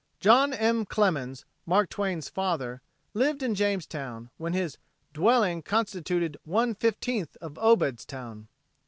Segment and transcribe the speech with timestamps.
[0.19, 0.83] John M.
[0.87, 2.81] Clemens, Mark Twain's father,
[3.13, 4.79] lived in Jamestown when his
[5.13, 8.47] "dwelling constituted one fifteenth of Obedstown."